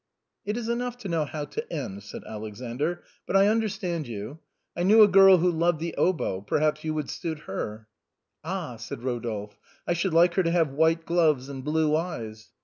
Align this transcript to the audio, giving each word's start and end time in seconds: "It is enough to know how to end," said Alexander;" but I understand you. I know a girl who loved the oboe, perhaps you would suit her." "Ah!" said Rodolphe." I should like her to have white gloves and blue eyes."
"It 0.47 0.57
is 0.57 0.67
enough 0.67 0.97
to 1.01 1.07
know 1.07 1.25
how 1.25 1.45
to 1.45 1.71
end," 1.71 2.01
said 2.01 2.23
Alexander;" 2.23 3.03
but 3.27 3.37
I 3.37 3.45
understand 3.45 4.07
you. 4.07 4.39
I 4.75 4.81
know 4.81 5.03
a 5.03 5.07
girl 5.07 5.37
who 5.37 5.51
loved 5.51 5.79
the 5.79 5.93
oboe, 5.95 6.41
perhaps 6.41 6.83
you 6.83 6.95
would 6.95 7.07
suit 7.11 7.41
her." 7.41 7.87
"Ah!" 8.43 8.77
said 8.77 9.03
Rodolphe." 9.03 9.55
I 9.87 9.93
should 9.93 10.15
like 10.15 10.33
her 10.33 10.41
to 10.41 10.49
have 10.49 10.71
white 10.73 11.05
gloves 11.05 11.49
and 11.49 11.63
blue 11.63 11.95
eyes." 11.95 12.49